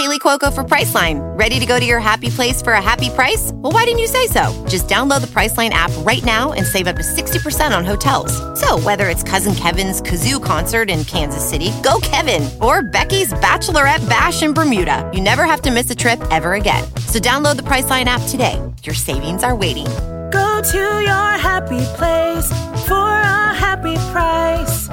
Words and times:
Kaley 0.00 0.18
Cuoco 0.18 0.50
for 0.50 0.64
Priceline. 0.64 1.20
Ready 1.38 1.58
to 1.60 1.66
go 1.66 1.78
to 1.78 1.84
your 1.84 2.00
happy 2.00 2.30
place 2.30 2.62
for 2.62 2.72
a 2.72 2.80
happy 2.80 3.10
price? 3.10 3.50
Well, 3.52 3.70
why 3.70 3.84
didn't 3.84 3.98
you 3.98 4.06
say 4.06 4.28
so? 4.28 4.50
Just 4.66 4.88
download 4.88 5.20
the 5.20 5.26
Priceline 5.26 5.70
app 5.70 5.90
right 6.06 6.24
now 6.24 6.54
and 6.54 6.64
save 6.64 6.86
up 6.86 6.96
to 6.96 7.02
60% 7.02 7.76
on 7.76 7.84
hotels. 7.84 8.32
So, 8.58 8.80
whether 8.80 9.10
it's 9.10 9.22
Cousin 9.22 9.54
Kevin's 9.54 10.00
Kazoo 10.00 10.42
concert 10.42 10.88
in 10.88 11.04
Kansas 11.04 11.46
City, 11.46 11.70
go 11.82 12.00
Kevin, 12.00 12.48
or 12.62 12.82
Becky's 12.82 13.30
Bachelorette 13.34 14.08
Bash 14.08 14.42
in 14.42 14.54
Bermuda, 14.54 15.08
you 15.12 15.20
never 15.20 15.44
have 15.44 15.60
to 15.62 15.70
miss 15.70 15.90
a 15.90 15.94
trip 15.94 16.18
ever 16.30 16.54
again. 16.54 16.82
So, 17.06 17.18
download 17.18 17.56
the 17.56 17.66
Priceline 17.68 18.06
app 18.06 18.22
today. 18.26 18.58
Your 18.84 18.94
savings 18.94 19.44
are 19.44 19.54
waiting. 19.54 19.86
Go 20.32 20.62
to 20.72 21.02
your 21.04 21.30
happy 21.36 21.84
place 21.98 22.46
for 22.88 22.94
a 22.94 23.52
happy 23.52 23.96
price. 24.14 24.88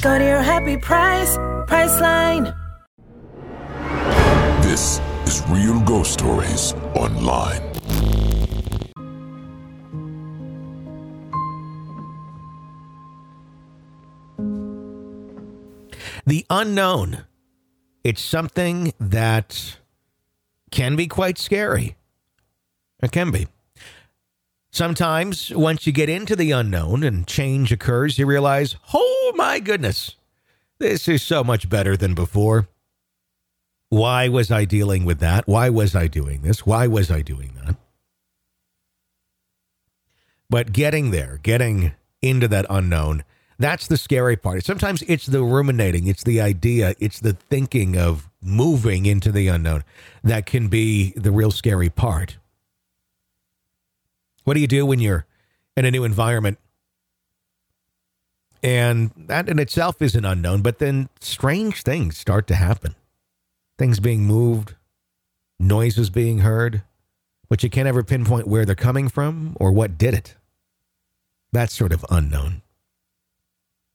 Go 0.00 0.18
to 0.18 0.24
your 0.24 0.42
happy 0.42 0.78
price, 0.78 1.36
Priceline. 1.68 2.58
This 4.74 5.00
is 5.24 5.48
Real 5.50 5.78
Ghost 5.82 6.14
Stories 6.14 6.72
Online. 6.96 7.62
The 16.26 16.44
unknown. 16.50 17.22
It's 18.02 18.20
something 18.20 18.92
that 18.98 19.78
can 20.72 20.96
be 20.96 21.06
quite 21.06 21.38
scary. 21.38 21.94
It 23.00 23.12
can 23.12 23.30
be. 23.30 23.46
Sometimes, 24.72 25.52
once 25.54 25.86
you 25.86 25.92
get 25.92 26.08
into 26.08 26.34
the 26.34 26.50
unknown 26.50 27.04
and 27.04 27.28
change 27.28 27.70
occurs, 27.70 28.18
you 28.18 28.26
realize, 28.26 28.74
oh 28.92 29.32
my 29.36 29.60
goodness, 29.60 30.16
this 30.80 31.06
is 31.06 31.22
so 31.22 31.44
much 31.44 31.68
better 31.68 31.96
than 31.96 32.16
before. 32.16 32.66
Why 33.88 34.28
was 34.28 34.50
I 34.50 34.64
dealing 34.64 35.04
with 35.04 35.20
that? 35.20 35.46
Why 35.46 35.68
was 35.68 35.94
I 35.94 36.08
doing 36.08 36.42
this? 36.42 36.66
Why 36.66 36.86
was 36.86 37.10
I 37.10 37.22
doing 37.22 37.52
that? 37.64 37.76
But 40.50 40.72
getting 40.72 41.10
there, 41.10 41.38
getting 41.42 41.92
into 42.22 42.48
that 42.48 42.66
unknown, 42.68 43.24
that's 43.58 43.86
the 43.86 43.96
scary 43.96 44.36
part. 44.36 44.64
Sometimes 44.64 45.02
it's 45.06 45.26
the 45.26 45.42
ruminating, 45.42 46.06
it's 46.06 46.24
the 46.24 46.40
idea, 46.40 46.94
it's 46.98 47.20
the 47.20 47.34
thinking 47.34 47.96
of 47.96 48.28
moving 48.42 49.06
into 49.06 49.30
the 49.32 49.48
unknown 49.48 49.84
that 50.22 50.46
can 50.46 50.68
be 50.68 51.12
the 51.16 51.30
real 51.30 51.50
scary 51.50 51.88
part. 51.88 52.38
What 54.44 54.54
do 54.54 54.60
you 54.60 54.66
do 54.66 54.84
when 54.84 54.98
you're 54.98 55.24
in 55.76 55.84
a 55.84 55.90
new 55.90 56.04
environment? 56.04 56.58
And 58.62 59.10
that 59.16 59.48
in 59.48 59.58
itself 59.58 60.00
is 60.00 60.14
an 60.14 60.24
unknown, 60.24 60.62
but 60.62 60.78
then 60.78 61.08
strange 61.20 61.82
things 61.82 62.16
start 62.16 62.46
to 62.48 62.54
happen. 62.54 62.94
Things 63.78 64.00
being 64.00 64.24
moved, 64.24 64.74
noises 65.58 66.10
being 66.10 66.38
heard, 66.38 66.82
but 67.48 67.62
you 67.62 67.70
can't 67.70 67.88
ever 67.88 68.02
pinpoint 68.02 68.46
where 68.46 68.64
they're 68.64 68.74
coming 68.74 69.08
from 69.08 69.56
or 69.60 69.72
what 69.72 69.98
did 69.98 70.14
it. 70.14 70.34
That's 71.52 71.74
sort 71.74 71.92
of 71.92 72.04
unknown. 72.10 72.62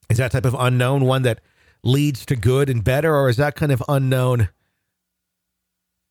Is 0.09 0.17
that 0.17 0.31
type 0.31 0.45
of 0.45 0.55
unknown 0.57 1.05
one 1.05 1.21
that 1.23 1.41
leads 1.83 2.25
to 2.25 2.35
good 2.35 2.69
and 2.69 2.83
better, 2.83 3.15
or 3.15 3.29
is 3.29 3.37
that 3.37 3.55
kind 3.55 3.71
of 3.71 3.83
unknown 3.87 4.49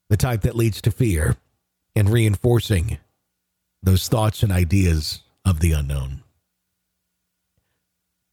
the 0.08 0.16
type 0.16 0.42
that 0.42 0.56
leads 0.56 0.80
to 0.82 0.90
fear 0.90 1.36
and 1.94 2.10
reinforcing 2.10 2.98
those 3.82 4.08
thoughts 4.08 4.42
and 4.42 4.52
ideas 4.52 5.22
of 5.44 5.60
the 5.60 5.72
unknown? 5.72 6.22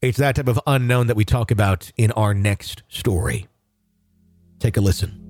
It's 0.01 0.19
that 0.19 0.35
type 0.35 0.47
of 0.47 0.59
unknown 0.67 1.07
that 1.07 1.15
we 1.15 1.25
talk 1.25 1.51
about 1.51 1.91
in 1.97 2.11
our 2.11 2.33
next 2.33 2.83
story. 2.89 3.47
Take 4.59 4.77
a 4.77 4.81
listen. 4.81 5.24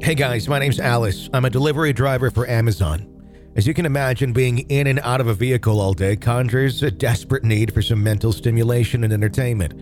Hey 0.00 0.14
guys, 0.14 0.48
my 0.48 0.60
name's 0.60 0.78
Alice. 0.78 1.28
I'm 1.34 1.44
a 1.44 1.50
delivery 1.50 1.92
driver 1.92 2.30
for 2.30 2.48
Amazon. 2.48 3.06
As 3.56 3.66
you 3.66 3.74
can 3.74 3.84
imagine, 3.84 4.32
being 4.32 4.60
in 4.70 4.86
and 4.86 5.00
out 5.00 5.20
of 5.20 5.26
a 5.26 5.34
vehicle 5.34 5.80
all 5.80 5.92
day 5.92 6.14
conjures 6.16 6.82
a 6.84 6.90
desperate 6.90 7.42
need 7.42 7.74
for 7.74 7.82
some 7.82 8.02
mental 8.02 8.32
stimulation 8.32 9.02
and 9.02 9.12
entertainment. 9.12 9.74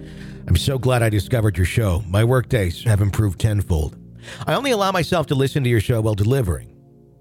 I'm 0.49 0.57
so 0.57 0.79
glad 0.79 1.03
I 1.03 1.11
discovered 1.11 1.59
your 1.59 1.67
show. 1.67 2.03
My 2.09 2.25
workdays 2.25 2.83
have 2.85 3.03
improved 3.03 3.39
tenfold. 3.39 3.99
I 4.47 4.55
only 4.55 4.71
allow 4.71 4.91
myself 4.91 5.27
to 5.29 5.35
listen 5.35 5.63
to 5.65 5.71
your 5.71 5.81
show 5.81 6.01
while 6.01 6.15
delivering. 6.15 6.73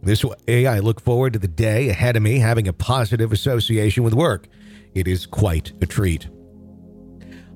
This 0.01 0.23
way, 0.23 0.65
I 0.65 0.79
look 0.79 1.01
forward 1.01 1.33
to 1.33 1.39
the 1.39 1.49
day 1.49 1.89
ahead 1.89 2.15
of 2.15 2.23
me 2.23 2.39
having 2.39 2.67
a 2.67 2.73
positive 2.73 3.33
association 3.33 4.03
with 4.03 4.13
work. 4.13 4.47
It 4.95 5.07
is 5.07 5.25
quite 5.25 5.73
a 5.81 5.85
treat. 5.85 6.29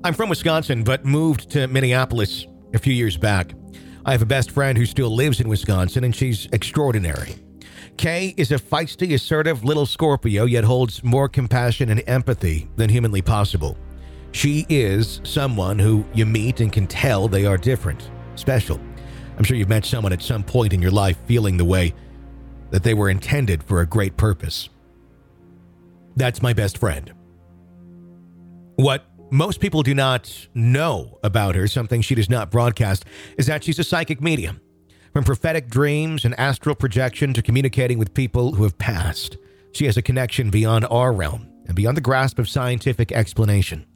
I'm 0.04 0.14
from 0.14 0.28
Wisconsin, 0.28 0.84
but 0.84 1.06
moved 1.06 1.50
to 1.52 1.66
Minneapolis 1.66 2.46
a 2.74 2.78
few 2.78 2.92
years 2.92 3.16
back. 3.16 3.54
I 4.04 4.12
have 4.12 4.22
a 4.22 4.26
best 4.26 4.50
friend 4.50 4.78
who 4.78 4.86
still 4.86 5.14
lives 5.14 5.40
in 5.40 5.48
Wisconsin, 5.48 6.04
and 6.04 6.14
she's 6.14 6.46
extraordinary. 6.52 7.34
Kay 7.96 8.34
is 8.36 8.50
a 8.50 8.56
feisty, 8.56 9.14
assertive 9.14 9.62
little 9.62 9.84
Scorpio, 9.84 10.46
yet 10.46 10.64
holds 10.64 11.04
more 11.04 11.28
compassion 11.28 11.90
and 11.90 12.02
empathy 12.06 12.68
than 12.76 12.88
humanly 12.88 13.20
possible. 13.20 13.76
She 14.32 14.64
is 14.68 15.20
someone 15.24 15.78
who 15.78 16.04
you 16.14 16.24
meet 16.24 16.60
and 16.60 16.72
can 16.72 16.86
tell 16.86 17.28
they 17.28 17.44
are 17.44 17.58
different, 17.58 18.10
special. 18.36 18.80
I'm 19.36 19.44
sure 19.44 19.56
you've 19.56 19.68
met 19.68 19.84
someone 19.84 20.12
at 20.12 20.22
some 20.22 20.42
point 20.42 20.72
in 20.72 20.80
your 20.80 20.90
life 20.90 21.18
feeling 21.26 21.56
the 21.56 21.64
way 21.64 21.94
that 22.70 22.82
they 22.82 22.94
were 22.94 23.10
intended 23.10 23.62
for 23.62 23.80
a 23.80 23.86
great 23.86 24.16
purpose. 24.16 24.68
That's 26.16 26.42
my 26.42 26.52
best 26.52 26.78
friend. 26.78 27.12
What 28.76 29.09
most 29.30 29.60
people 29.60 29.82
do 29.82 29.94
not 29.94 30.48
know 30.54 31.18
about 31.22 31.54
her, 31.54 31.68
something 31.68 32.00
she 32.00 32.14
does 32.14 32.30
not 32.30 32.50
broadcast, 32.50 33.04
is 33.38 33.46
that 33.46 33.64
she's 33.64 33.78
a 33.78 33.84
psychic 33.84 34.20
medium. 34.20 34.60
From 35.12 35.24
prophetic 35.24 35.68
dreams 35.68 36.24
and 36.24 36.38
astral 36.38 36.74
projection 36.74 37.32
to 37.34 37.42
communicating 37.42 37.98
with 37.98 38.14
people 38.14 38.54
who 38.54 38.62
have 38.62 38.78
passed, 38.78 39.36
she 39.72 39.86
has 39.86 39.96
a 39.96 40.02
connection 40.02 40.50
beyond 40.50 40.86
our 40.90 41.12
realm 41.12 41.48
and 41.66 41.74
beyond 41.74 41.96
the 41.96 42.02
grasp 42.02 42.38
of 42.38 42.48
scientific 42.48 43.12
explanation. 43.12 43.86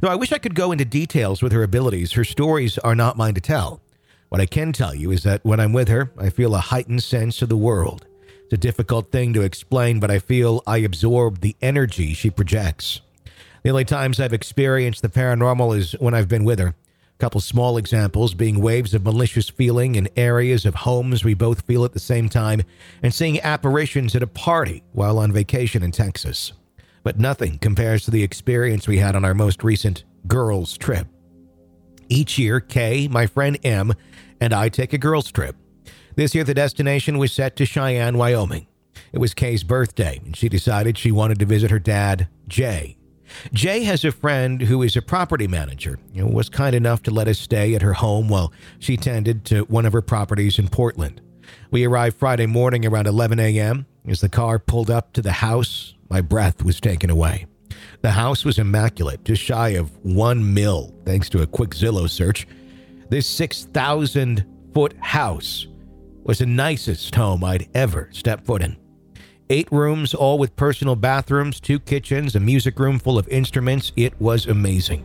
Though 0.00 0.08
I 0.08 0.16
wish 0.16 0.32
I 0.32 0.38
could 0.38 0.54
go 0.54 0.72
into 0.72 0.84
details 0.84 1.42
with 1.42 1.52
her 1.52 1.62
abilities, 1.62 2.12
her 2.12 2.24
stories 2.24 2.78
are 2.78 2.94
not 2.94 3.16
mine 3.16 3.34
to 3.34 3.40
tell. 3.40 3.80
What 4.28 4.40
I 4.40 4.46
can 4.46 4.72
tell 4.72 4.94
you 4.94 5.10
is 5.10 5.22
that 5.22 5.44
when 5.44 5.60
I'm 5.60 5.72
with 5.72 5.88
her, 5.88 6.12
I 6.18 6.30
feel 6.30 6.54
a 6.54 6.58
heightened 6.58 7.02
sense 7.02 7.42
of 7.42 7.48
the 7.48 7.56
world. 7.56 8.06
It's 8.44 8.52
a 8.52 8.56
difficult 8.56 9.10
thing 9.10 9.32
to 9.32 9.42
explain, 9.42 9.98
but 9.98 10.10
I 10.10 10.18
feel 10.18 10.62
I 10.66 10.78
absorb 10.78 11.40
the 11.40 11.56
energy 11.60 12.12
she 12.12 12.30
projects. 12.30 13.00
The 13.66 13.70
only 13.70 13.84
times 13.84 14.20
I've 14.20 14.32
experienced 14.32 15.02
the 15.02 15.08
paranormal 15.08 15.76
is 15.76 15.94
when 15.94 16.14
I've 16.14 16.28
been 16.28 16.44
with 16.44 16.60
her. 16.60 16.68
A 16.68 17.18
couple 17.18 17.40
small 17.40 17.78
examples 17.78 18.32
being 18.32 18.60
waves 18.60 18.94
of 18.94 19.02
malicious 19.02 19.48
feeling 19.48 19.96
in 19.96 20.08
areas 20.16 20.64
of 20.64 20.76
homes 20.76 21.24
we 21.24 21.34
both 21.34 21.62
feel 21.62 21.84
at 21.84 21.92
the 21.92 21.98
same 21.98 22.28
time, 22.28 22.62
and 23.02 23.12
seeing 23.12 23.40
apparitions 23.40 24.14
at 24.14 24.22
a 24.22 24.28
party 24.28 24.84
while 24.92 25.18
on 25.18 25.32
vacation 25.32 25.82
in 25.82 25.90
Texas. 25.90 26.52
But 27.02 27.18
nothing 27.18 27.58
compares 27.58 28.04
to 28.04 28.12
the 28.12 28.22
experience 28.22 28.86
we 28.86 28.98
had 28.98 29.16
on 29.16 29.24
our 29.24 29.34
most 29.34 29.64
recent 29.64 30.04
girls' 30.28 30.78
trip. 30.78 31.08
Each 32.08 32.38
year, 32.38 32.60
Kay, 32.60 33.08
my 33.08 33.26
friend 33.26 33.58
M, 33.64 33.94
and 34.40 34.52
I 34.52 34.68
take 34.68 34.92
a 34.92 34.98
girls' 34.98 35.32
trip. 35.32 35.56
This 36.14 36.36
year, 36.36 36.44
the 36.44 36.54
destination 36.54 37.18
was 37.18 37.32
set 37.32 37.56
to 37.56 37.66
Cheyenne, 37.66 38.16
Wyoming. 38.16 38.68
It 39.12 39.18
was 39.18 39.34
Kay's 39.34 39.64
birthday, 39.64 40.20
and 40.24 40.36
she 40.36 40.48
decided 40.48 40.96
she 40.96 41.10
wanted 41.10 41.40
to 41.40 41.46
visit 41.46 41.72
her 41.72 41.80
dad, 41.80 42.28
Jay. 42.46 42.96
Jay 43.52 43.82
has 43.84 44.04
a 44.04 44.12
friend 44.12 44.62
who 44.62 44.82
is 44.82 44.96
a 44.96 45.02
property 45.02 45.46
manager 45.46 45.98
and 46.14 46.32
was 46.32 46.48
kind 46.48 46.74
enough 46.74 47.02
to 47.04 47.10
let 47.10 47.28
us 47.28 47.38
stay 47.38 47.74
at 47.74 47.82
her 47.82 47.94
home 47.94 48.28
while 48.28 48.52
she 48.78 48.96
tended 48.96 49.44
to 49.46 49.62
one 49.64 49.86
of 49.86 49.92
her 49.92 50.02
properties 50.02 50.58
in 50.58 50.68
Portland. 50.68 51.20
We 51.70 51.84
arrived 51.84 52.16
Friday 52.16 52.46
morning 52.46 52.86
around 52.86 53.06
11 53.06 53.38
a.m. 53.38 53.86
As 54.06 54.20
the 54.20 54.28
car 54.28 54.58
pulled 54.58 54.90
up 54.90 55.12
to 55.14 55.22
the 55.22 55.32
house, 55.32 55.94
my 56.08 56.20
breath 56.20 56.62
was 56.62 56.80
taken 56.80 57.10
away. 57.10 57.46
The 58.02 58.12
house 58.12 58.44
was 58.44 58.58
immaculate, 58.58 59.24
just 59.24 59.42
shy 59.42 59.70
of 59.70 59.96
one 60.04 60.54
mil, 60.54 60.94
thanks 61.04 61.28
to 61.30 61.42
a 61.42 61.46
quick 61.46 61.70
Zillow 61.70 62.08
search. 62.08 62.46
This 63.08 63.26
6,000 63.26 64.44
foot 64.72 64.96
house 65.00 65.66
was 66.22 66.38
the 66.38 66.46
nicest 66.46 67.14
home 67.14 67.44
I'd 67.44 67.68
ever 67.74 68.08
stepped 68.12 68.46
foot 68.46 68.62
in. 68.62 68.76
Eight 69.48 69.70
rooms, 69.70 70.12
all 70.12 70.38
with 70.38 70.56
personal 70.56 70.96
bathrooms, 70.96 71.60
two 71.60 71.78
kitchens, 71.78 72.34
a 72.34 72.40
music 72.40 72.80
room 72.80 72.98
full 72.98 73.16
of 73.16 73.28
instruments. 73.28 73.92
It 73.94 74.20
was 74.20 74.46
amazing. 74.46 75.04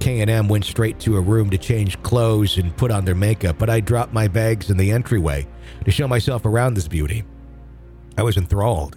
K&M 0.00 0.48
went 0.48 0.64
straight 0.64 0.98
to 1.00 1.18
a 1.18 1.20
room 1.20 1.50
to 1.50 1.58
change 1.58 2.02
clothes 2.02 2.56
and 2.56 2.74
put 2.78 2.90
on 2.90 3.04
their 3.04 3.14
makeup, 3.14 3.58
but 3.58 3.68
I 3.68 3.80
dropped 3.80 4.14
my 4.14 4.28
bags 4.28 4.70
in 4.70 4.78
the 4.78 4.90
entryway 4.90 5.46
to 5.84 5.90
show 5.90 6.08
myself 6.08 6.46
around 6.46 6.72
this 6.72 6.88
beauty. 6.88 7.24
I 8.16 8.22
was 8.22 8.38
enthralled. 8.38 8.96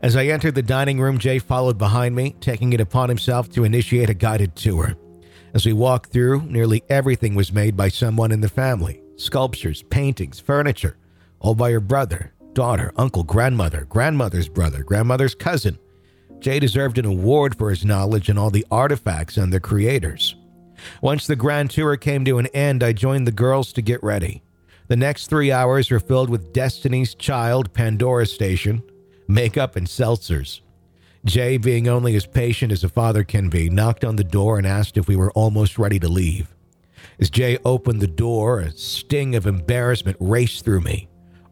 As 0.00 0.14
I 0.14 0.26
entered 0.26 0.54
the 0.54 0.62
dining 0.62 1.00
room, 1.00 1.18
Jay 1.18 1.40
followed 1.40 1.76
behind 1.76 2.14
me, 2.14 2.36
taking 2.40 2.72
it 2.72 2.80
upon 2.80 3.08
himself 3.08 3.48
to 3.50 3.64
initiate 3.64 4.10
a 4.10 4.14
guided 4.14 4.54
tour. 4.54 4.96
As 5.54 5.66
we 5.66 5.72
walked 5.72 6.12
through, 6.12 6.42
nearly 6.42 6.84
everything 6.88 7.34
was 7.34 7.52
made 7.52 7.76
by 7.76 7.88
someone 7.88 8.30
in 8.30 8.40
the 8.40 8.48
family 8.48 9.02
sculptures, 9.16 9.82
paintings, 9.82 10.38
furniture, 10.38 10.96
all 11.40 11.54
by 11.54 11.72
her 11.72 11.80
brother, 11.80 12.32
daughter, 12.54 12.92
uncle, 12.96 13.22
grandmother, 13.22 13.86
grandmother's 13.88 14.48
brother, 14.48 14.82
grandmother's 14.82 15.34
cousin. 15.34 15.78
Jay 16.40 16.58
deserved 16.58 16.98
an 16.98 17.04
award 17.04 17.56
for 17.56 17.70
his 17.70 17.84
knowledge 17.84 18.28
and 18.28 18.38
all 18.38 18.50
the 18.50 18.66
artifacts 18.70 19.36
and 19.36 19.52
their 19.52 19.60
creators. 19.60 20.34
Once 21.02 21.26
the 21.26 21.36
grand 21.36 21.70
tour 21.70 21.96
came 21.96 22.24
to 22.24 22.38
an 22.38 22.46
end, 22.48 22.82
I 22.82 22.92
joined 22.92 23.26
the 23.26 23.32
girls 23.32 23.72
to 23.74 23.82
get 23.82 24.02
ready. 24.02 24.42
The 24.88 24.96
next 24.96 25.28
three 25.28 25.52
hours 25.52 25.90
were 25.90 26.00
filled 26.00 26.30
with 26.30 26.52
Destiny's 26.52 27.14
Child 27.14 27.72
Pandora 27.72 28.26
Station, 28.26 28.82
makeup, 29.28 29.76
and 29.76 29.86
seltzers. 29.86 30.60
Jay, 31.24 31.58
being 31.58 31.86
only 31.86 32.16
as 32.16 32.24
patient 32.24 32.72
as 32.72 32.82
a 32.82 32.88
father 32.88 33.22
can 33.22 33.50
be, 33.50 33.68
knocked 33.68 34.04
on 34.04 34.16
the 34.16 34.24
door 34.24 34.56
and 34.56 34.66
asked 34.66 34.96
if 34.96 35.06
we 35.06 35.16
were 35.16 35.30
almost 35.32 35.78
ready 35.78 35.98
to 35.98 36.08
leave. 36.08 36.48
As 37.18 37.28
Jay 37.28 37.58
opened 37.64 38.00
the 38.00 38.06
door, 38.06 38.60
a 38.60 38.72
sting 38.72 39.34
of 39.34 39.46
embarrassment 39.46 40.16
raced 40.18 40.64
through 40.64 40.80
me. 40.80 41.09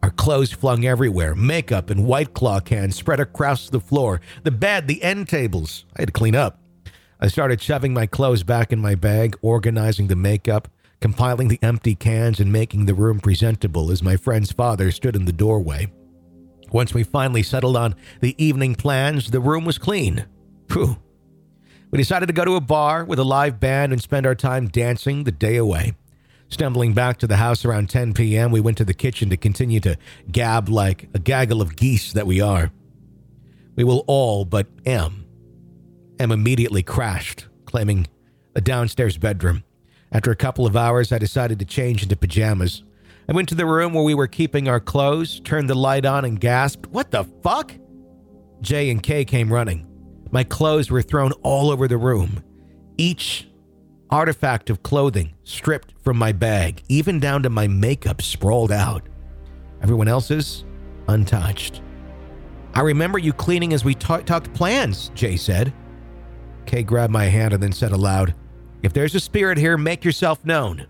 Our 0.09 0.15
clothes 0.15 0.51
flung 0.51 0.85
everywhere, 0.85 1.35
makeup 1.35 1.91
and 1.91 2.03
white 2.03 2.33
claw 2.33 2.59
cans 2.59 2.95
spread 2.95 3.19
across 3.19 3.69
the 3.69 3.79
floor, 3.79 4.21
the 4.41 4.49
bed, 4.49 4.87
the 4.87 5.03
end 5.03 5.29
tables. 5.29 5.85
I 5.95 6.01
had 6.01 6.07
to 6.07 6.11
clean 6.11 6.35
up. 6.35 6.59
I 7.19 7.27
started 7.27 7.61
shoving 7.61 7.93
my 7.93 8.07
clothes 8.07 8.41
back 8.41 8.73
in 8.73 8.79
my 8.79 8.95
bag, 8.95 9.37
organizing 9.43 10.07
the 10.07 10.15
makeup, 10.15 10.67
compiling 10.99 11.47
the 11.47 11.59
empty 11.61 11.93
cans, 11.93 12.39
and 12.39 12.51
making 12.51 12.87
the 12.87 12.95
room 12.95 13.19
presentable 13.19 13.91
as 13.91 14.01
my 14.01 14.17
friend's 14.17 14.51
father 14.51 14.89
stood 14.89 15.15
in 15.15 15.25
the 15.25 15.31
doorway. 15.31 15.93
Once 16.71 16.91
we 16.91 17.03
finally 17.03 17.43
settled 17.43 17.77
on 17.77 17.93
the 18.19 18.33
evening 18.43 18.73
plans, 18.73 19.29
the 19.29 19.39
room 19.39 19.63
was 19.63 19.77
clean. 19.77 20.25
Phew. 20.71 20.97
We 21.91 21.99
decided 21.99 22.25
to 22.25 22.33
go 22.33 22.45
to 22.45 22.55
a 22.55 22.61
bar 22.61 23.05
with 23.05 23.19
a 23.19 23.23
live 23.23 23.59
band 23.59 23.93
and 23.93 24.01
spend 24.01 24.25
our 24.25 24.33
time 24.33 24.69
dancing 24.69 25.25
the 25.25 25.31
day 25.31 25.57
away. 25.57 25.93
Stumbling 26.49 26.93
back 26.93 27.17
to 27.19 27.27
the 27.27 27.37
house 27.37 27.63
around 27.63 27.89
10 27.89 28.13
p.m., 28.13 28.51
we 28.51 28.59
went 28.59 28.77
to 28.77 28.85
the 28.85 28.93
kitchen 28.93 29.29
to 29.29 29.37
continue 29.37 29.79
to 29.81 29.97
gab 30.31 30.67
like 30.67 31.07
a 31.13 31.19
gaggle 31.19 31.61
of 31.61 31.75
geese 31.75 32.11
that 32.13 32.25
we 32.27 32.41
are. 32.41 32.71
We 33.75 33.83
will 33.83 34.03
all 34.07 34.45
but 34.45 34.67
M. 34.85 35.25
M 36.19 36.31
immediately 36.31 36.83
crashed, 36.83 37.47
claiming 37.65 38.07
a 38.55 38.61
downstairs 38.61 39.17
bedroom. 39.17 39.63
After 40.11 40.31
a 40.31 40.35
couple 40.35 40.65
of 40.65 40.75
hours, 40.75 41.11
I 41.11 41.19
decided 41.19 41.59
to 41.59 41.65
change 41.65 42.01
into 42.01 42.15
pajamas. 42.15 42.83
I 43.29 43.33
went 43.33 43.47
to 43.49 43.55
the 43.55 43.67
room 43.67 43.93
where 43.93 44.03
we 44.03 44.15
were 44.15 44.27
keeping 44.27 44.67
our 44.67 44.79
clothes, 44.79 45.39
turned 45.41 45.69
the 45.69 45.75
light 45.75 46.03
on, 46.03 46.25
and 46.25 46.39
gasped, 46.39 46.87
What 46.87 47.11
the 47.11 47.25
fuck? 47.43 47.73
Jay 48.61 48.89
and 48.89 49.03
Kay 49.03 49.23
came 49.23 49.53
running. 49.53 49.85
My 50.31 50.43
clothes 50.43 50.89
were 50.89 51.03
thrown 51.03 51.31
all 51.43 51.69
over 51.69 51.87
the 51.87 51.97
room. 51.97 52.43
Each 52.97 53.47
artifact 54.09 54.69
of 54.69 54.83
clothing 54.83 55.33
stripped 55.43 55.93
from 56.03 56.17
my 56.17 56.31
bag, 56.31 56.83
even 56.89 57.19
down 57.19 57.43
to 57.43 57.49
my 57.49 57.67
makeup 57.67 58.21
sprawled 58.21 58.71
out. 58.71 59.03
Everyone 59.81 60.07
else's 60.07 60.65
untouched. 61.07 61.81
I 62.73 62.81
remember 62.81 63.17
you 63.17 63.33
cleaning 63.33 63.73
as 63.73 63.83
we 63.85 63.95
talk- 63.95 64.25
talked 64.25 64.53
plans, 64.53 65.11
Jay 65.15 65.37
said. 65.37 65.73
Kay 66.65 66.83
grabbed 66.83 67.13
my 67.13 67.25
hand 67.25 67.53
and 67.53 67.61
then 67.63 67.71
said 67.71 67.91
aloud, 67.91 68.35
If 68.83 68.93
there's 68.93 69.15
a 69.15 69.19
spirit 69.19 69.57
here, 69.57 69.77
make 69.77 70.05
yourself 70.05 70.43
known. 70.45 70.85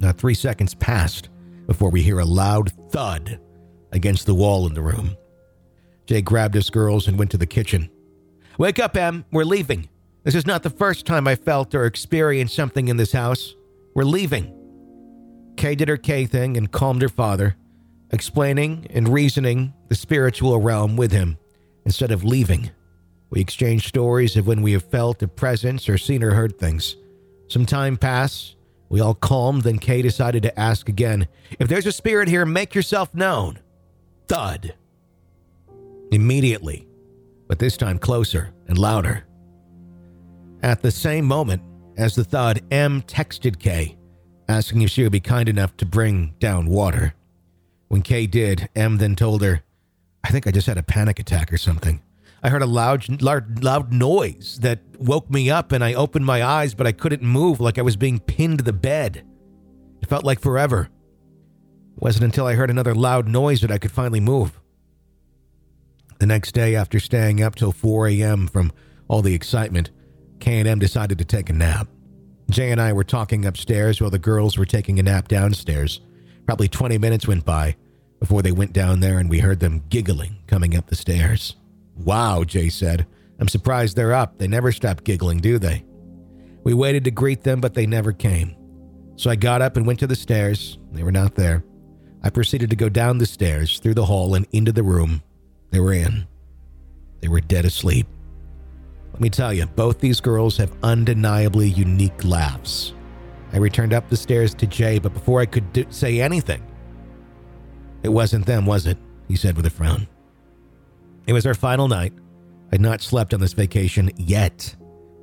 Not 0.00 0.18
three 0.18 0.34
seconds 0.34 0.74
passed 0.74 1.28
before 1.66 1.90
we 1.90 2.02
hear 2.02 2.18
a 2.18 2.24
loud 2.24 2.72
thud 2.90 3.40
against 3.92 4.26
the 4.26 4.34
wall 4.34 4.66
in 4.66 4.74
the 4.74 4.82
room. 4.82 5.16
Jay 6.06 6.20
grabbed 6.20 6.56
us 6.56 6.70
girls 6.70 7.08
and 7.08 7.18
went 7.18 7.30
to 7.30 7.38
the 7.38 7.46
kitchen. 7.46 7.88
Wake 8.58 8.78
up, 8.78 8.96
Em. 8.96 9.24
We're 9.32 9.44
leaving. 9.44 9.88
This 10.26 10.34
is 10.34 10.44
not 10.44 10.64
the 10.64 10.70
first 10.70 11.06
time 11.06 11.28
I 11.28 11.36
felt 11.36 11.72
or 11.72 11.84
experienced 11.84 12.56
something 12.56 12.88
in 12.88 12.96
this 12.96 13.12
house. 13.12 13.54
We're 13.94 14.02
leaving. 14.02 14.52
Kay 15.56 15.76
did 15.76 15.86
her 15.88 15.96
Kay 15.96 16.26
thing 16.26 16.56
and 16.56 16.72
calmed 16.72 17.00
her 17.02 17.08
father, 17.08 17.54
explaining 18.10 18.88
and 18.90 19.06
reasoning 19.06 19.72
the 19.88 19.94
spiritual 19.94 20.60
realm 20.60 20.96
with 20.96 21.12
him 21.12 21.38
instead 21.84 22.10
of 22.10 22.24
leaving. 22.24 22.72
We 23.30 23.40
exchanged 23.40 23.86
stories 23.86 24.36
of 24.36 24.48
when 24.48 24.62
we 24.62 24.72
have 24.72 24.82
felt 24.82 25.22
a 25.22 25.28
presence 25.28 25.88
or 25.88 25.96
seen 25.96 26.24
or 26.24 26.32
heard 26.32 26.58
things. 26.58 26.96
Some 27.46 27.64
time 27.64 27.96
passed. 27.96 28.56
We 28.88 29.00
all 29.00 29.14
calmed, 29.14 29.62
then 29.62 29.78
Kay 29.78 30.02
decided 30.02 30.42
to 30.42 30.58
ask 30.58 30.88
again 30.88 31.28
If 31.60 31.68
there's 31.68 31.86
a 31.86 31.92
spirit 31.92 32.26
here, 32.26 32.44
make 32.44 32.74
yourself 32.74 33.14
known. 33.14 33.60
Thud. 34.26 34.74
Immediately, 36.10 36.88
but 37.46 37.60
this 37.60 37.76
time 37.76 38.00
closer 38.00 38.52
and 38.66 38.76
louder. 38.76 39.25
At 40.66 40.82
the 40.82 40.90
same 40.90 41.26
moment 41.26 41.62
as 41.96 42.16
the 42.16 42.24
thud, 42.24 42.60
M 42.72 43.00
texted 43.02 43.60
Kay, 43.60 43.96
asking 44.48 44.82
if 44.82 44.90
she 44.90 45.04
would 45.04 45.12
be 45.12 45.20
kind 45.20 45.48
enough 45.48 45.76
to 45.76 45.86
bring 45.86 46.34
down 46.40 46.66
water. 46.66 47.14
When 47.86 48.02
Kay 48.02 48.26
did, 48.26 48.68
M 48.74 48.98
then 48.98 49.14
told 49.14 49.42
her, 49.42 49.62
I 50.24 50.30
think 50.30 50.44
I 50.44 50.50
just 50.50 50.66
had 50.66 50.76
a 50.76 50.82
panic 50.82 51.20
attack 51.20 51.52
or 51.52 51.56
something. 51.56 52.02
I 52.42 52.48
heard 52.48 52.62
a 52.62 52.66
loud, 52.66 53.22
loud, 53.22 53.62
loud 53.62 53.92
noise 53.92 54.58
that 54.62 54.80
woke 54.98 55.30
me 55.30 55.50
up, 55.50 55.70
and 55.70 55.84
I 55.84 55.94
opened 55.94 56.26
my 56.26 56.42
eyes, 56.42 56.74
but 56.74 56.88
I 56.88 56.90
couldn't 56.90 57.22
move 57.22 57.60
like 57.60 57.78
I 57.78 57.82
was 57.82 57.96
being 57.96 58.18
pinned 58.18 58.58
to 58.58 58.64
the 58.64 58.72
bed. 58.72 59.24
It 60.02 60.08
felt 60.08 60.24
like 60.24 60.40
forever. 60.40 60.88
It 61.96 62.02
wasn't 62.02 62.24
until 62.24 62.48
I 62.48 62.54
heard 62.54 62.70
another 62.70 62.92
loud 62.92 63.28
noise 63.28 63.60
that 63.60 63.70
I 63.70 63.78
could 63.78 63.92
finally 63.92 64.18
move. 64.18 64.60
The 66.18 66.26
next 66.26 66.56
day, 66.56 66.74
after 66.74 66.98
staying 66.98 67.40
up 67.40 67.54
till 67.54 67.70
4 67.70 68.08
a.m. 68.08 68.48
from 68.48 68.72
all 69.06 69.22
the 69.22 69.32
excitement, 69.32 69.92
K&M 70.40 70.78
decided 70.78 71.18
to 71.18 71.24
take 71.24 71.50
a 71.50 71.52
nap. 71.52 71.88
Jay 72.50 72.70
and 72.70 72.80
I 72.80 72.92
were 72.92 73.04
talking 73.04 73.44
upstairs 73.44 74.00
while 74.00 74.10
the 74.10 74.18
girls 74.18 74.56
were 74.56 74.64
taking 74.64 74.98
a 74.98 75.02
nap 75.02 75.28
downstairs. 75.28 76.00
Probably 76.46 76.68
20 76.68 76.98
minutes 76.98 77.26
went 77.26 77.44
by 77.44 77.76
before 78.20 78.42
they 78.42 78.52
went 78.52 78.72
down 78.72 79.00
there 79.00 79.18
and 79.18 79.28
we 79.28 79.40
heard 79.40 79.60
them 79.60 79.82
giggling 79.88 80.36
coming 80.46 80.76
up 80.76 80.86
the 80.86 80.96
stairs. 80.96 81.56
Wow, 81.96 82.44
Jay 82.44 82.68
said. 82.68 83.06
I'm 83.38 83.48
surprised 83.48 83.96
they're 83.96 84.14
up. 84.14 84.38
They 84.38 84.48
never 84.48 84.72
stop 84.72 85.04
giggling, 85.04 85.38
do 85.38 85.58
they? 85.58 85.84
We 86.64 86.74
waited 86.74 87.04
to 87.04 87.10
greet 87.10 87.42
them, 87.42 87.60
but 87.60 87.74
they 87.74 87.86
never 87.86 88.12
came. 88.12 88.56
So 89.16 89.30
I 89.30 89.36
got 89.36 89.62
up 89.62 89.76
and 89.76 89.86
went 89.86 89.98
to 90.00 90.06
the 90.06 90.16
stairs. 90.16 90.78
They 90.92 91.02
were 91.02 91.12
not 91.12 91.34
there. 91.34 91.64
I 92.22 92.30
proceeded 92.30 92.70
to 92.70 92.76
go 92.76 92.88
down 92.88 93.18
the 93.18 93.26
stairs, 93.26 93.78
through 93.78 93.94
the 93.94 94.06
hall, 94.06 94.34
and 94.34 94.46
into 94.52 94.72
the 94.72 94.82
room 94.82 95.22
they 95.70 95.80
were 95.80 95.92
in. 95.92 96.26
They 97.20 97.28
were 97.28 97.40
dead 97.40 97.64
asleep. 97.64 98.06
Let 99.16 99.22
me 99.22 99.30
tell 99.30 99.54
you, 99.54 99.64
both 99.64 99.98
these 99.98 100.20
girls 100.20 100.58
have 100.58 100.76
undeniably 100.82 101.70
unique 101.70 102.22
laughs. 102.22 102.92
I 103.54 103.56
returned 103.56 103.94
up 103.94 104.10
the 104.10 104.16
stairs 104.16 104.52
to 104.56 104.66
Jay, 104.66 104.98
but 104.98 105.14
before 105.14 105.40
I 105.40 105.46
could 105.46 105.72
do- 105.72 105.86
say 105.88 106.20
anything, 106.20 106.62
it 108.02 108.10
wasn't 108.10 108.44
them, 108.44 108.66
was 108.66 108.86
it? 108.86 108.98
He 109.26 109.34
said 109.34 109.56
with 109.56 109.64
a 109.64 109.70
frown. 109.70 110.06
It 111.26 111.32
was 111.32 111.46
our 111.46 111.54
final 111.54 111.88
night. 111.88 112.12
I'd 112.70 112.82
not 112.82 113.00
slept 113.00 113.32
on 113.32 113.40
this 113.40 113.54
vacation 113.54 114.10
yet. 114.18 114.76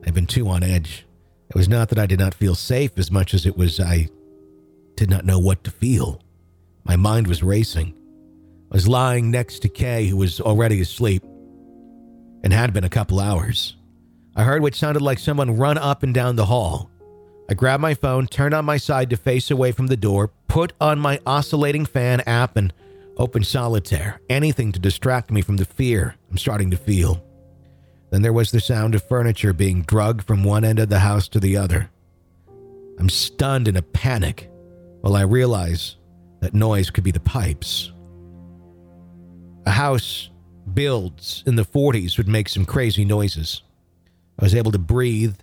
I'd 0.07 0.15
been 0.15 0.25
too 0.25 0.50
on 0.50 0.63
edge. 0.63 1.05
It 1.51 1.55
was 1.55 1.69
not 1.69 1.89
that 1.89 2.00
I 2.00 2.07
did 2.07 2.17
not 2.17 2.33
feel 2.33 2.55
safe 2.55 2.97
as 2.97 3.12
much 3.12 3.35
as 3.35 3.45
it 3.45 3.55
was 3.55 3.79
I 3.79 4.09
did 4.95 5.12
not 5.12 5.23
know 5.23 5.38
what 5.38 5.63
to 5.65 5.71
feel. 5.71 6.19
My 6.83 6.95
mind 6.95 7.27
was 7.27 7.43
racing. 7.43 7.93
I 8.71 8.75
was 8.75 8.88
lying 8.88 9.29
next 9.29 9.59
to 9.59 9.69
Kay, 9.69 10.07
who 10.07 10.17
was 10.17 10.41
already 10.41 10.81
asleep 10.81 11.23
and 12.43 12.51
had 12.51 12.73
been 12.73 12.85
a 12.85 12.89
couple 12.89 13.19
hours. 13.19 13.75
I 14.36 14.44
heard 14.44 14.62
what 14.62 14.75
sounded 14.75 15.02
like 15.02 15.20
someone 15.20 15.58
run 15.58 15.78
up 15.78 16.04
and 16.04 16.13
down 16.13 16.36
the 16.36 16.46
hall. 16.46 16.90
I 17.50 17.54
grabbed 17.54 17.82
my 17.82 17.94
phone, 17.94 18.28
turned 18.28 18.54
on 18.54 18.66
my 18.66 18.78
side 18.78 19.10
to 19.10 19.18
face 19.18 19.52
away 19.52 19.72
from 19.72 19.88
the 19.88 19.98
door, 19.98 20.32
put 20.48 20.74
on 20.80 21.00
my 21.00 21.20
oscillating 21.25 21.86
fan 21.86 22.22
app, 22.22 22.56
and 22.56 22.74
Open 23.18 23.44
solitaire, 23.44 24.20
anything 24.28 24.72
to 24.72 24.80
distract 24.80 25.30
me 25.30 25.42
from 25.42 25.58
the 25.58 25.66
fear 25.66 26.16
I'm 26.32 26.38
starting 26.38 26.72
to 26.72 26.78
feel. 26.78 27.24
Then 28.10 28.24
there 28.24 28.34
was 28.34 28.52
the 28.52 28.60
sound 28.60 28.96
of 28.96 29.08
furniture 29.08 29.54
being 29.54 29.84
drugged 29.84 30.25
from 30.25 30.44
one 30.44 30.66
end 30.66 30.80
of 30.80 30.90
the 30.90 31.00
house 31.00 31.28
to 31.30 31.40
the 31.40 31.58
other. 31.58 31.92
I'm 33.00 33.10
stunned 33.10 33.68
in 33.68 33.78
a 33.78 33.84
panic 33.84 34.50
while 35.02 35.16
I 35.16 35.22
realize 35.22 35.98
that 36.40 36.56
noise 36.56 36.90
could 36.90 37.04
be 37.04 37.12
the 37.12 37.20
pipes. 37.20 37.92
A 39.66 39.72
house 39.72 40.32
builds 40.74 41.44
in 41.46 41.56
the 41.56 41.66
40s 41.66 42.18
would 42.18 42.28
make 42.28 42.50
some 42.50 42.66
crazy 42.66 43.06
noises. 43.06 43.62
I 44.40 44.44
was 44.44 44.56
able 44.56 44.72
to 44.72 44.80
breathe, 44.80 45.36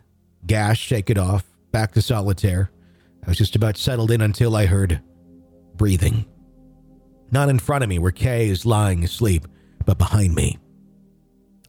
gas, 0.47 0.77
shake 0.77 1.11
it 1.11 1.19
off, 1.19 1.45
back 1.73 1.93
to 1.93 2.03
solitaire. 2.03 2.71
I 3.25 3.29
was 3.29 3.39
just 3.39 3.57
about 3.57 3.77
settled 3.77 4.11
in 4.11 4.21
until 4.21 4.57
I 4.57 4.67
heard 4.67 5.01
breathing. 5.77 6.25
Not 7.31 7.49
in 7.49 7.59
front 7.59 7.85
of 7.85 7.89
me 7.89 7.99
where 7.99 8.11
Kay 8.11 8.49
is 8.49 8.67
lying 8.67 9.05
asleep, 9.05 9.47
but 9.85 9.99
behind 9.99 10.35
me. 10.35 10.59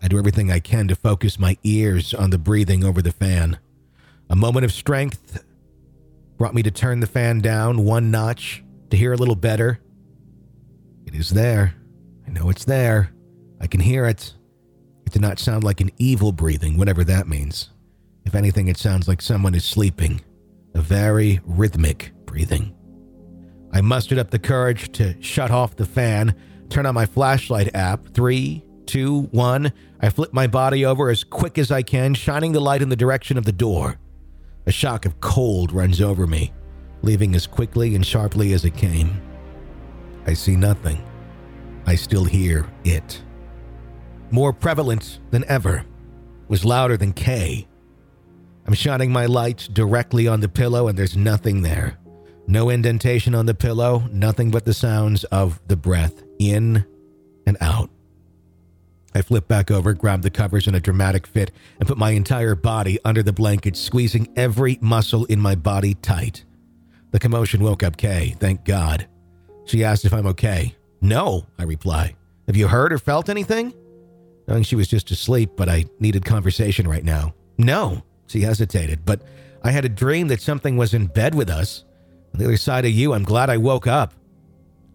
I 0.01 0.07
do 0.07 0.17
everything 0.17 0.51
I 0.51 0.59
can 0.59 0.87
to 0.87 0.95
focus 0.95 1.37
my 1.37 1.57
ears 1.63 2.13
on 2.13 2.31
the 2.31 2.39
breathing 2.39 2.83
over 2.83 3.01
the 3.01 3.11
fan. 3.11 3.59
A 4.29 4.35
moment 4.35 4.65
of 4.65 4.71
strength 4.71 5.43
brought 6.37 6.55
me 6.55 6.63
to 6.63 6.71
turn 6.71 7.01
the 7.01 7.07
fan 7.07 7.39
down 7.39 7.85
one 7.85 8.09
notch 8.09 8.63
to 8.89 8.97
hear 8.97 9.13
a 9.13 9.17
little 9.17 9.35
better. 9.35 9.79
It 11.05 11.13
is 11.13 11.29
there. 11.29 11.75
I 12.25 12.31
know 12.31 12.49
it's 12.49 12.65
there. 12.65 13.11
I 13.59 13.67
can 13.67 13.79
hear 13.79 14.05
it. 14.05 14.33
It 15.11 15.15
did 15.15 15.23
not 15.23 15.39
sound 15.39 15.65
like 15.65 15.81
an 15.81 15.91
evil 15.97 16.31
breathing, 16.31 16.77
whatever 16.77 17.03
that 17.03 17.27
means. 17.27 17.69
If 18.23 18.33
anything, 18.33 18.69
it 18.69 18.77
sounds 18.77 19.09
like 19.09 19.21
someone 19.21 19.53
is 19.53 19.65
sleeping. 19.65 20.21
A 20.73 20.79
very 20.79 21.41
rhythmic 21.43 22.13
breathing. 22.25 22.73
I 23.73 23.81
mustered 23.81 24.19
up 24.19 24.31
the 24.31 24.39
courage 24.39 24.89
to 24.93 25.21
shut 25.21 25.51
off 25.51 25.75
the 25.75 25.85
fan, 25.85 26.33
turn 26.69 26.85
on 26.85 26.95
my 26.95 27.05
flashlight 27.05 27.75
app. 27.75 28.05
Three, 28.13 28.63
two, 28.85 29.23
one. 29.31 29.73
I 29.99 30.07
flip 30.07 30.31
my 30.31 30.47
body 30.47 30.85
over 30.85 31.09
as 31.09 31.25
quick 31.25 31.57
as 31.57 31.71
I 31.71 31.81
can, 31.81 32.13
shining 32.13 32.53
the 32.53 32.61
light 32.61 32.81
in 32.81 32.87
the 32.87 32.95
direction 32.95 33.37
of 33.37 33.43
the 33.43 33.51
door. 33.51 33.99
A 34.65 34.71
shock 34.71 35.05
of 35.05 35.19
cold 35.19 35.73
runs 35.73 35.99
over 35.99 36.25
me, 36.25 36.53
leaving 37.01 37.35
as 37.35 37.47
quickly 37.47 37.95
and 37.95 38.05
sharply 38.05 38.53
as 38.53 38.63
it 38.63 38.77
came. 38.77 39.21
I 40.25 40.35
see 40.35 40.55
nothing. 40.55 41.03
I 41.85 41.95
still 41.95 42.23
hear 42.23 42.65
it. 42.85 43.21
More 44.31 44.53
prevalent 44.53 45.19
than 45.29 45.43
ever, 45.49 45.85
was 46.47 46.63
louder 46.63 46.95
than 46.95 47.11
K. 47.11 47.67
I'm 48.65 48.73
shining 48.73 49.11
my 49.11 49.25
light 49.25 49.67
directly 49.73 50.27
on 50.27 50.39
the 50.39 50.47
pillow, 50.47 50.87
and 50.87 50.97
there's 50.97 51.17
nothing 51.17 51.61
there. 51.61 51.97
No 52.47 52.69
indentation 52.69 53.35
on 53.35 53.45
the 53.45 53.53
pillow, 53.53 54.03
nothing 54.11 54.49
but 54.49 54.65
the 54.65 54.73
sounds 54.73 55.25
of 55.25 55.59
the 55.67 55.75
breath 55.75 56.23
in 56.39 56.85
and 57.45 57.57
out. 57.59 57.89
I 59.13 59.21
flip 59.21 59.47
back 59.47 59.69
over, 59.69 59.93
grab 59.93 60.21
the 60.21 60.29
covers 60.29 60.67
in 60.67 60.75
a 60.75 60.79
dramatic 60.79 61.27
fit, 61.27 61.51
and 61.79 61.87
put 61.87 61.97
my 61.97 62.11
entire 62.11 62.55
body 62.55 62.99
under 63.03 63.21
the 63.21 63.33
blanket, 63.33 63.75
squeezing 63.75 64.31
every 64.37 64.77
muscle 64.81 65.25
in 65.25 65.39
my 65.39 65.55
body 65.55 65.95
tight. 65.95 66.45
The 67.11 67.19
commotion 67.19 67.61
woke 67.61 67.83
up 67.83 67.97
Kay, 67.97 68.35
thank 68.39 68.63
God. 68.63 69.07
She 69.65 69.83
asked 69.83 70.05
if 70.05 70.13
I'm 70.13 70.27
okay. 70.27 70.75
No, 71.01 71.45
I 71.59 71.63
reply. 71.63 72.15
Have 72.47 72.55
you 72.55 72.67
heard 72.67 72.93
or 72.93 72.97
felt 72.97 73.27
anything? 73.27 73.73
Knowing 74.51 74.63
she 74.63 74.75
was 74.75 74.89
just 74.89 75.09
asleep, 75.11 75.51
but 75.55 75.69
I 75.69 75.85
needed 76.01 76.25
conversation 76.25 76.85
right 76.85 77.05
now. 77.05 77.33
No, 77.57 78.03
she 78.27 78.41
hesitated, 78.41 79.05
but 79.05 79.21
I 79.63 79.71
had 79.71 79.85
a 79.85 79.89
dream 79.89 80.27
that 80.27 80.41
something 80.41 80.75
was 80.75 80.93
in 80.93 81.07
bed 81.07 81.35
with 81.35 81.49
us. 81.49 81.85
On 82.33 82.39
the 82.39 82.43
other 82.43 82.57
side 82.57 82.83
of 82.83 82.91
you, 82.91 83.13
I'm 83.13 83.23
glad 83.23 83.49
I 83.49 83.55
woke 83.55 83.87
up. 83.87 84.13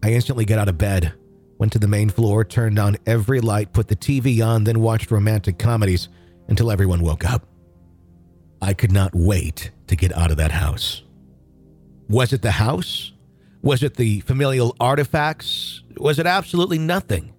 I 0.03 0.11
instantly 0.11 0.45
got 0.45 0.59
out 0.59 0.69
of 0.69 0.77
bed, 0.77 1.11
went 1.57 1.73
to 1.73 1.79
the 1.79 1.87
main 1.87 2.09
floor, 2.11 2.45
turned 2.45 2.77
on 2.77 2.97
every 3.07 3.41
light, 3.41 3.73
put 3.73 3.87
the 3.87 3.95
TV 3.95 4.45
on, 4.45 4.63
then 4.63 4.79
watched 4.79 5.09
romantic 5.09 5.57
comedies 5.57 6.07
until 6.47 6.69
everyone 6.69 7.01
woke 7.01 7.27
up. 7.27 7.47
I 8.61 8.75
could 8.75 8.91
not 8.91 9.15
wait 9.15 9.71
to 9.87 9.95
get 9.95 10.15
out 10.15 10.29
of 10.29 10.37
that 10.37 10.51
house. 10.51 11.01
Was 12.07 12.31
it 12.31 12.43
the 12.43 12.51
house? 12.51 13.11
Was 13.63 13.81
it 13.81 13.95
the 13.95 14.19
familial 14.19 14.75
artifacts? 14.79 15.81
Was 15.95 16.19
it 16.19 16.27
absolutely 16.27 16.77
nothing? 16.77 17.33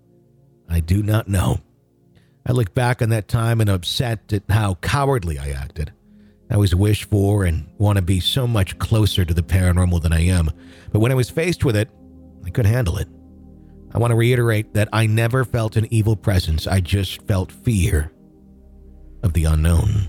I 0.69 0.81
do 0.81 1.01
not 1.05 1.29
know. 1.29 1.61
I 2.49 2.53
look 2.53 2.73
back 2.73 3.03
on 3.03 3.11
that 3.11 3.29
time 3.29 3.61
and 3.61 3.69
upset 3.69 4.33
at 4.33 4.43
how 4.49 4.77
cowardly 4.77 5.39
I 5.39 5.51
acted. 5.51 5.93
I 6.51 6.55
always 6.55 6.75
wish 6.75 7.05
for 7.05 7.45
and 7.45 7.69
want 7.77 7.97
to 7.97 8.03
be 8.03 8.21
so 8.21 8.47
much 8.47 8.79
closer 8.79 9.27
to 9.27 9.35
the 9.35 9.43
paranormal 9.43 10.01
than 10.01 10.15
I 10.15 10.21
am, 10.21 10.51
but 10.91 11.01
when 11.01 11.13
I 11.13 11.15
was 11.15 11.29
faced 11.29 11.63
with 11.63 11.77
it, 11.77 11.91
I 12.47 12.49
couldn't 12.49 12.73
handle 12.73 12.97
it. 12.97 13.09
I 13.93 13.99
want 13.99 14.13
to 14.13 14.17
reiterate 14.17 14.73
that 14.73 14.89
I 14.95 15.07
never 15.07 15.45
felt 15.45 15.77
an 15.77 15.93
evil 15.93 16.17
presence, 16.17 16.67
I 16.67 16.81
just 16.81 17.21
felt 17.27 17.53
fear 17.53 18.13
of 19.23 19.35
the 19.35 19.45
unknown. 19.45 20.09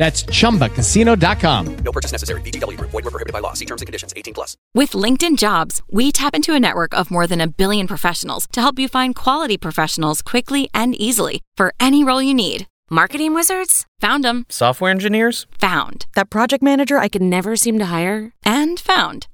That's 0.00 0.22
ChumbaCasino.com. 0.22 1.76
No 1.84 1.92
purchase 1.92 2.10
necessary. 2.10 2.40
VGW 2.40 2.78
Group. 2.78 2.90
Void 2.90 3.04
were 3.04 3.10
prohibited 3.10 3.34
by 3.34 3.40
law. 3.40 3.52
See 3.52 3.66
terms 3.66 3.82
and 3.82 3.86
conditions. 3.86 4.14
18 4.16 4.32
plus. 4.32 4.56
With 4.74 4.92
LinkedIn 4.92 5.36
Jobs, 5.36 5.82
we 5.90 6.10
tap 6.10 6.34
into 6.34 6.54
a 6.54 6.60
network 6.60 6.94
of 6.94 7.10
more 7.10 7.26
than 7.26 7.42
a 7.42 7.46
billion 7.46 7.86
professionals 7.86 8.46
to 8.52 8.62
help 8.62 8.78
you 8.78 8.88
find 8.88 9.14
quality 9.14 9.58
professionals 9.58 10.22
quickly 10.22 10.70
and 10.72 10.94
easily 10.94 11.42
for 11.54 11.74
any 11.78 12.02
role 12.02 12.22
you 12.22 12.32
need. 12.32 12.66
Marketing 12.88 13.34
wizards? 13.34 13.86
Found 14.00 14.24
them. 14.24 14.46
Software 14.48 14.90
engineers? 14.90 15.46
Found. 15.60 16.06
That 16.14 16.30
project 16.30 16.62
manager 16.62 16.96
I 16.96 17.08
could 17.08 17.22
never 17.22 17.54
seem 17.54 17.78
to 17.78 17.86
hire? 17.86 18.32
And 18.42 18.80
found. 18.80 19.26